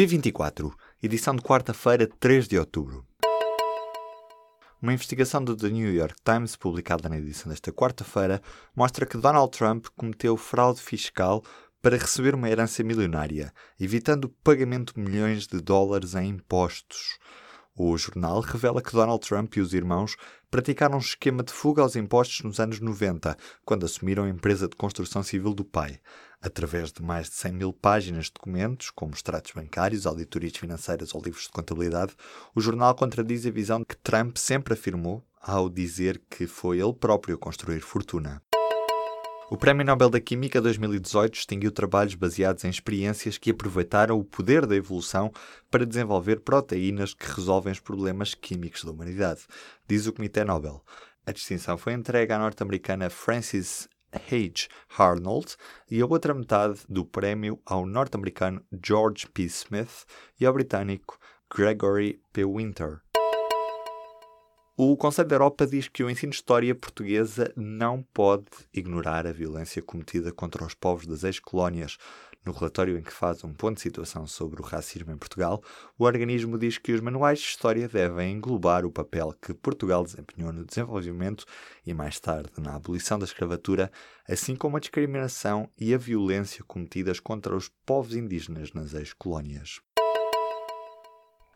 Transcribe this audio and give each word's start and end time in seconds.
P24, 0.00 0.72
edição 1.02 1.36
de 1.36 1.42
quarta-feira, 1.42 2.08
3 2.18 2.48
de 2.48 2.58
outubro. 2.58 3.04
Uma 4.80 4.94
investigação 4.94 5.44
do 5.44 5.54
The 5.54 5.68
New 5.68 5.92
York 5.92 6.14
Times, 6.24 6.56
publicada 6.56 7.06
na 7.06 7.18
edição 7.18 7.50
desta 7.50 7.70
quarta-feira, 7.70 8.40
mostra 8.74 9.04
que 9.04 9.18
Donald 9.18 9.50
Trump 9.50 9.88
cometeu 9.94 10.38
fraude 10.38 10.80
fiscal 10.80 11.44
para 11.82 11.98
receber 11.98 12.34
uma 12.34 12.48
herança 12.48 12.82
milionária, 12.82 13.52
evitando 13.78 14.24
o 14.24 14.34
pagamento 14.42 14.94
de 14.94 15.02
milhões 15.02 15.46
de 15.46 15.60
dólares 15.60 16.14
em 16.14 16.30
impostos. 16.30 17.18
O 17.82 17.96
jornal 17.96 18.40
revela 18.40 18.82
que 18.82 18.92
Donald 18.92 19.26
Trump 19.26 19.56
e 19.56 19.60
os 19.62 19.72
irmãos 19.72 20.14
praticaram 20.50 20.96
um 20.96 21.00
esquema 21.00 21.42
de 21.42 21.50
fuga 21.50 21.80
aos 21.80 21.96
impostos 21.96 22.42
nos 22.42 22.60
anos 22.60 22.78
90, 22.78 23.34
quando 23.64 23.86
assumiram 23.86 24.24
a 24.24 24.28
empresa 24.28 24.68
de 24.68 24.76
construção 24.76 25.22
civil 25.22 25.54
do 25.54 25.64
pai. 25.64 25.98
Através 26.42 26.92
de 26.92 27.02
mais 27.02 27.30
de 27.30 27.36
100 27.36 27.52
mil 27.52 27.72
páginas 27.72 28.26
de 28.26 28.32
documentos, 28.32 28.90
como 28.90 29.14
extratos 29.14 29.52
bancários, 29.52 30.04
auditorias 30.04 30.58
financeiras 30.58 31.14
ou 31.14 31.22
livros 31.22 31.44
de 31.44 31.52
contabilidade, 31.52 32.14
o 32.54 32.60
jornal 32.60 32.94
contradiz 32.94 33.46
a 33.46 33.50
visão 33.50 33.82
que 33.82 33.96
Trump 33.96 34.36
sempre 34.36 34.74
afirmou 34.74 35.24
ao 35.40 35.70
dizer 35.70 36.20
que 36.28 36.46
foi 36.46 36.80
ele 36.80 36.92
próprio 36.92 37.36
a 37.36 37.38
construir 37.38 37.80
fortuna. 37.80 38.42
O 39.52 39.56
Prémio 39.56 39.84
Nobel 39.84 40.08
da 40.08 40.20
Química 40.20 40.60
2018 40.60 41.32
distinguiu 41.32 41.72
trabalhos 41.72 42.14
baseados 42.14 42.62
em 42.62 42.68
experiências 42.68 43.36
que 43.36 43.50
aproveitaram 43.50 44.16
o 44.16 44.22
poder 44.22 44.64
da 44.64 44.76
evolução 44.76 45.32
para 45.68 45.84
desenvolver 45.84 46.38
proteínas 46.38 47.14
que 47.14 47.26
resolvem 47.26 47.72
os 47.72 47.80
problemas 47.80 48.32
químicos 48.32 48.84
da 48.84 48.92
humanidade, 48.92 49.40
diz 49.88 50.06
o 50.06 50.12
Comitê 50.12 50.44
Nobel. 50.44 50.84
A 51.26 51.32
distinção 51.32 51.76
foi 51.76 51.94
entregue 51.94 52.32
à 52.32 52.38
norte-americana 52.38 53.10
Frances 53.10 53.88
H. 54.12 54.68
Arnold 54.96 55.56
e 55.90 56.00
a 56.00 56.06
outra 56.06 56.32
metade 56.32 56.78
do 56.88 57.04
prémio 57.04 57.60
ao 57.66 57.84
norte-americano 57.84 58.64
George 58.86 59.26
P. 59.26 59.42
Smith 59.42 60.04
e 60.38 60.46
ao 60.46 60.54
britânico 60.54 61.18
Gregory 61.52 62.22
P. 62.32 62.44
Winter. 62.44 63.00
O 64.82 64.96
Conselho 64.96 65.28
da 65.28 65.34
Europa 65.34 65.66
diz 65.66 65.88
que 65.88 66.02
o 66.02 66.08
ensino 66.08 66.30
de 66.30 66.36
história 66.36 66.74
portuguesa 66.74 67.52
não 67.54 68.02
pode 68.14 68.46
ignorar 68.72 69.26
a 69.26 69.30
violência 69.30 69.82
cometida 69.82 70.32
contra 70.32 70.64
os 70.64 70.72
povos 70.72 71.06
das 71.06 71.22
ex-colónias. 71.22 71.98
No 72.46 72.52
relatório 72.52 72.96
em 72.96 73.02
que 73.02 73.12
faz 73.12 73.44
um 73.44 73.52
ponto 73.52 73.74
de 73.74 73.82
situação 73.82 74.26
sobre 74.26 74.58
o 74.58 74.64
racismo 74.64 75.12
em 75.12 75.18
Portugal, 75.18 75.62
o 75.98 76.04
organismo 76.04 76.56
diz 76.56 76.78
que 76.78 76.92
os 76.94 77.02
manuais 77.02 77.40
de 77.40 77.44
história 77.44 77.86
devem 77.86 78.32
englobar 78.32 78.86
o 78.86 78.90
papel 78.90 79.34
que 79.42 79.52
Portugal 79.52 80.02
desempenhou 80.02 80.50
no 80.50 80.64
desenvolvimento 80.64 81.44
e 81.84 81.92
mais 81.92 82.18
tarde 82.18 82.50
na 82.56 82.76
abolição 82.76 83.18
da 83.18 83.26
escravatura, 83.26 83.92
assim 84.26 84.56
como 84.56 84.78
a 84.78 84.80
discriminação 84.80 85.68
e 85.78 85.92
a 85.92 85.98
violência 85.98 86.64
cometidas 86.64 87.20
contra 87.20 87.54
os 87.54 87.68
povos 87.84 88.14
indígenas 88.14 88.72
nas 88.72 88.94
ex-colónias. 88.94 89.82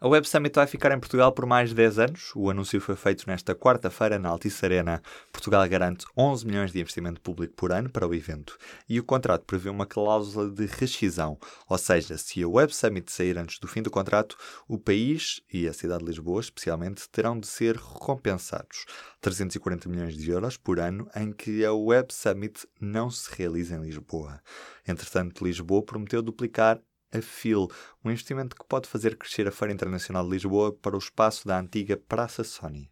A 0.00 0.08
Web 0.08 0.28
Summit 0.28 0.54
vai 0.54 0.66
ficar 0.66 0.92
em 0.92 0.98
Portugal 0.98 1.32
por 1.32 1.46
mais 1.46 1.70
de 1.70 1.76
10 1.76 1.98
anos. 1.98 2.32
O 2.34 2.50
anúncio 2.50 2.80
foi 2.80 2.96
feito 2.96 3.24
nesta 3.28 3.54
quarta-feira 3.54 4.18
na 4.18 4.28
Altice 4.28 4.64
Arena. 4.64 5.00
Portugal 5.32 5.66
garante 5.68 6.04
11 6.16 6.46
milhões 6.46 6.72
de 6.72 6.80
investimento 6.80 7.20
público 7.20 7.54
por 7.54 7.72
ano 7.72 7.88
para 7.88 8.06
o 8.06 8.12
evento 8.12 8.58
e 8.88 8.98
o 8.98 9.04
contrato 9.04 9.44
prevê 9.46 9.70
uma 9.70 9.86
cláusula 9.86 10.50
de 10.50 10.66
rescisão, 10.66 11.38
ou 11.68 11.78
seja, 11.78 12.18
se 12.18 12.42
a 12.42 12.48
Web 12.48 12.74
Summit 12.74 13.10
sair 13.10 13.38
antes 13.38 13.58
do 13.58 13.68
fim 13.68 13.82
do 13.82 13.90
contrato, 13.90 14.36
o 14.68 14.78
país 14.78 15.40
e 15.50 15.66
a 15.68 15.72
cidade 15.72 16.00
de 16.00 16.10
Lisboa, 16.10 16.40
especialmente, 16.40 17.08
terão 17.08 17.38
de 17.38 17.46
ser 17.46 17.76
recompensados. 17.76 18.84
340 19.20 19.88
milhões 19.88 20.16
de 20.16 20.28
euros 20.28 20.56
por 20.56 20.80
ano 20.80 21.08
em 21.16 21.32
que 21.32 21.64
a 21.64 21.72
Web 21.72 22.12
Summit 22.12 22.66
não 22.80 23.10
se 23.10 23.30
realiza 23.34 23.76
em 23.76 23.80
Lisboa. 23.80 24.40
Entretanto, 24.86 25.44
Lisboa 25.44 25.82
prometeu 25.82 26.20
duplicar 26.20 26.78
a 27.14 27.22
FIL, 27.22 27.68
um 28.04 28.10
investimento 28.10 28.56
que 28.56 28.66
pode 28.66 28.88
fazer 28.88 29.16
crescer 29.16 29.46
a 29.46 29.52
Feira 29.52 29.72
Internacional 29.72 30.24
de 30.24 30.30
Lisboa 30.30 30.72
para 30.72 30.96
o 30.96 30.98
espaço 30.98 31.46
da 31.46 31.58
antiga 31.58 31.96
Praça 31.96 32.42
Sony. 32.42 32.90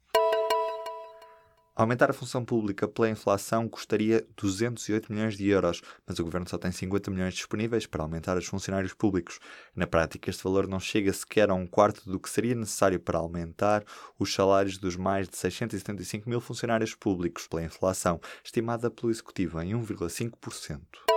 Aumentar 1.74 2.10
a 2.10 2.12
função 2.12 2.44
pública 2.44 2.86
pela 2.86 3.08
inflação 3.08 3.66
custaria 3.66 4.26
208 4.36 5.10
milhões 5.10 5.38
de 5.38 5.48
euros, 5.48 5.80
mas 6.06 6.18
o 6.18 6.24
governo 6.24 6.46
só 6.46 6.58
tem 6.58 6.70
50 6.70 7.10
milhões 7.10 7.32
disponíveis 7.32 7.86
para 7.86 8.02
aumentar 8.02 8.36
os 8.36 8.44
funcionários 8.44 8.92
públicos. 8.92 9.38
Na 9.74 9.86
prática, 9.86 10.28
este 10.28 10.44
valor 10.44 10.68
não 10.68 10.78
chega 10.78 11.10
sequer 11.14 11.48
a 11.48 11.54
um 11.54 11.66
quarto 11.66 12.10
do 12.10 12.20
que 12.20 12.28
seria 12.28 12.54
necessário 12.54 13.00
para 13.00 13.18
aumentar 13.18 13.84
os 14.18 14.34
salários 14.34 14.76
dos 14.76 14.96
mais 14.96 15.26
de 15.30 15.36
675 15.38 16.28
mil 16.28 16.42
funcionários 16.42 16.94
públicos 16.94 17.46
pela 17.46 17.64
inflação, 17.64 18.20
estimada 18.44 18.90
pelo 18.90 19.10
Executivo 19.10 19.58
em 19.62 19.72
1,5% 19.72 21.11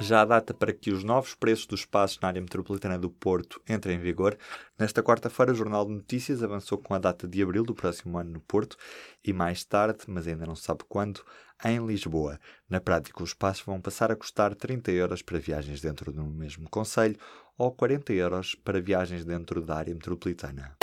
já 0.00 0.22
a 0.22 0.24
data 0.24 0.52
para 0.52 0.72
que 0.72 0.90
os 0.90 1.04
novos 1.04 1.34
preços 1.34 1.66
dos 1.66 1.80
espaços 1.80 2.18
na 2.20 2.28
área 2.28 2.40
metropolitana 2.40 2.98
do 2.98 3.08
Porto 3.08 3.60
entrem 3.68 3.96
em 3.96 4.00
vigor. 4.00 4.36
Nesta 4.78 5.02
quarta-feira, 5.02 5.52
o 5.52 5.54
Jornal 5.54 5.84
de 5.84 5.92
Notícias 5.92 6.42
avançou 6.42 6.78
com 6.78 6.94
a 6.94 6.98
data 6.98 7.28
de 7.28 7.42
abril 7.42 7.64
do 7.64 7.74
próximo 7.74 8.18
ano 8.18 8.32
no 8.32 8.40
Porto 8.40 8.76
e 9.24 9.32
mais 9.32 9.64
tarde, 9.64 10.00
mas 10.08 10.26
ainda 10.26 10.46
não 10.46 10.56
se 10.56 10.64
sabe 10.64 10.84
quando, 10.88 11.22
em 11.64 11.84
Lisboa. 11.86 12.38
Na 12.68 12.80
prática, 12.80 13.22
os 13.22 13.30
espaços 13.30 13.64
vão 13.64 13.80
passar 13.80 14.10
a 14.10 14.16
custar 14.16 14.54
30 14.54 14.90
euros 14.90 15.22
para 15.22 15.38
viagens 15.38 15.80
dentro 15.80 16.12
do 16.12 16.24
mesmo 16.24 16.68
conselho 16.68 17.16
ou 17.56 17.70
40 17.70 18.12
euros 18.12 18.54
para 18.54 18.80
viagens 18.80 19.24
dentro 19.24 19.60
da 19.60 19.76
área 19.76 19.94
metropolitana. 19.94 20.76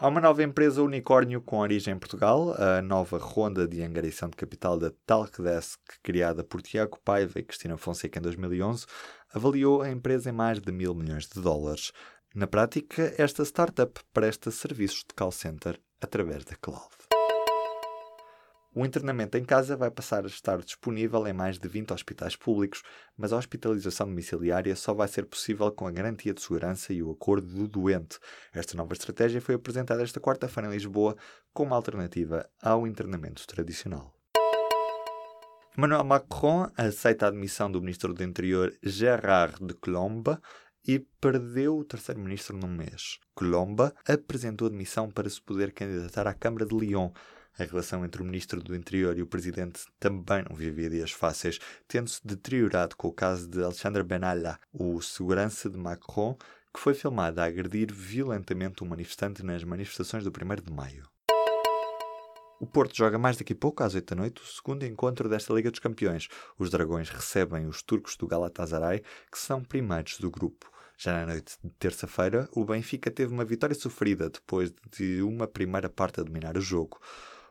Há 0.00 0.08
uma 0.08 0.20
nova 0.20 0.42
empresa 0.42 0.82
unicórnio 0.82 1.40
com 1.40 1.58
origem 1.58 1.94
em 1.94 1.98
Portugal, 1.98 2.52
a 2.60 2.82
nova 2.82 3.16
ronda 3.16 3.66
de 3.66 3.80
angariação 3.80 4.28
de 4.28 4.36
capital 4.36 4.76
da 4.76 4.90
Talkdesk, 5.06 5.78
criada 6.02 6.42
por 6.42 6.60
Tiago 6.60 6.98
Paiva 7.04 7.38
e 7.38 7.44
Cristina 7.44 7.76
Fonseca 7.76 8.18
em 8.18 8.22
2011, 8.22 8.86
avaliou 9.32 9.82
a 9.82 9.90
empresa 9.90 10.30
em 10.30 10.32
mais 10.32 10.60
de 10.60 10.72
mil 10.72 10.94
milhões 10.94 11.28
de 11.28 11.40
dólares. 11.40 11.92
Na 12.34 12.48
prática, 12.48 13.14
esta 13.16 13.44
startup 13.44 14.00
presta 14.12 14.50
serviços 14.50 15.04
de 15.08 15.14
call 15.14 15.30
center 15.30 15.80
através 16.00 16.44
da 16.44 16.56
cloud. 16.56 16.90
O 18.76 18.84
internamento 18.84 19.38
em 19.38 19.44
casa 19.44 19.76
vai 19.76 19.88
passar 19.88 20.24
a 20.24 20.26
estar 20.26 20.58
disponível 20.58 21.24
em 21.28 21.32
mais 21.32 21.60
de 21.60 21.68
20 21.68 21.92
hospitais 21.92 22.34
públicos, 22.34 22.82
mas 23.16 23.32
a 23.32 23.36
hospitalização 23.36 24.08
domiciliária 24.08 24.74
só 24.74 24.92
vai 24.92 25.06
ser 25.06 25.26
possível 25.26 25.70
com 25.70 25.86
a 25.86 25.92
garantia 25.92 26.34
de 26.34 26.42
segurança 26.42 26.92
e 26.92 27.00
o 27.00 27.12
acordo 27.12 27.46
do 27.46 27.68
doente. 27.68 28.18
Esta 28.52 28.76
nova 28.76 28.92
estratégia 28.92 29.40
foi 29.40 29.54
apresentada 29.54 30.02
esta 30.02 30.18
quarta-feira 30.18 30.68
em 30.68 30.72
Lisboa 30.72 31.16
como 31.52 31.72
alternativa 31.72 32.50
ao 32.60 32.84
internamento 32.84 33.46
tradicional. 33.46 34.12
Emmanuel 35.78 36.02
Macron 36.02 36.68
aceita 36.76 37.26
a 37.26 37.28
admissão 37.28 37.70
do 37.70 37.80
ministro 37.80 38.12
do 38.12 38.24
Interior 38.24 38.76
Gérard 38.82 39.64
de 39.64 39.74
Colomba 39.74 40.42
e 40.84 40.98
perdeu 41.20 41.78
o 41.78 41.84
terceiro 41.84 42.20
ministro 42.20 42.56
num 42.56 42.68
mês. 42.68 43.20
Colomba 43.36 43.94
apresentou 44.04 44.66
admissão 44.66 45.08
para 45.08 45.30
se 45.30 45.40
poder 45.40 45.72
candidatar 45.72 46.26
à 46.26 46.34
Câmara 46.34 46.66
de 46.66 46.76
Lyon. 46.76 47.10
A 47.56 47.62
relação 47.62 48.04
entre 48.04 48.20
o 48.20 48.24
Ministro 48.24 48.60
do 48.60 48.74
Interior 48.74 49.16
e 49.16 49.22
o 49.22 49.26
Presidente 49.26 49.84
também 50.00 50.44
não 50.48 50.56
vivia 50.56 50.90
dias 50.90 51.12
fáceis, 51.12 51.60
tendo-se 51.86 52.20
deteriorado 52.26 52.96
com 52.96 53.06
o 53.06 53.12
caso 53.12 53.48
de 53.48 53.62
Alexandre 53.62 54.02
Benalla, 54.02 54.58
o 54.72 55.00
segurança 55.00 55.70
de 55.70 55.78
Macron, 55.78 56.36
que 56.72 56.80
foi 56.80 56.94
filmado 56.94 57.40
a 57.40 57.44
agredir 57.44 57.92
violentamente 57.92 58.82
um 58.82 58.88
manifestante 58.88 59.44
nas 59.44 59.62
manifestações 59.62 60.24
do 60.24 60.30
1 60.30 60.64
de 60.64 60.72
maio. 60.72 61.08
O 62.58 62.66
Porto 62.66 62.96
joga 62.96 63.18
mais 63.18 63.36
daqui 63.36 63.52
a 63.52 63.56
pouco, 63.56 63.84
às 63.84 63.94
8 63.94 64.14
da 64.14 64.20
noite, 64.20 64.42
o 64.42 64.46
segundo 64.46 64.84
encontro 64.84 65.28
desta 65.28 65.52
Liga 65.54 65.70
dos 65.70 65.80
Campeões. 65.80 66.28
Os 66.58 66.70
Dragões 66.70 67.08
recebem 67.08 67.66
os 67.66 67.82
turcos 67.82 68.16
do 68.16 68.26
Galatasaray, 68.26 69.02
que 69.30 69.38
são 69.38 69.62
primeiros 69.62 70.18
do 70.18 70.30
grupo. 70.30 70.72
Já 70.96 71.12
na 71.12 71.26
noite 71.26 71.56
de 71.62 71.70
terça-feira, 71.70 72.48
o 72.52 72.64
Benfica 72.64 73.10
teve 73.10 73.32
uma 73.32 73.44
vitória 73.44 73.74
sofrida 73.74 74.30
depois 74.30 74.72
de 74.96 75.22
uma 75.22 75.46
primeira 75.46 75.88
parte 75.88 76.20
a 76.20 76.22
dominar 76.24 76.56
o 76.56 76.60
jogo. 76.60 77.00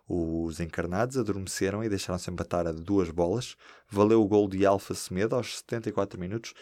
Os 0.08 0.59
encarnados 0.59 1.18
adormeceram 1.18 1.84
e 1.84 1.90
deixaram-se 1.90 2.30
empatar 2.30 2.68
a 2.68 2.72
duas 2.72 3.09
bolas. 3.09 3.56
Valeu 3.90 4.22
o 4.22 4.28
gol 4.28 4.50
de 4.50 4.66
Alfa 4.66 4.94
Semedo 4.94 5.36
aos 5.36 5.59
74 5.59 6.19
minutos, 6.19 6.53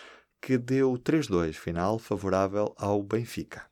que 0.41 0.57
deu 0.57 0.93
3-2, 0.93 1.53
final 1.53 1.97
favorável 1.97 2.73
ao 2.77 3.01
Benfica. 3.01 3.70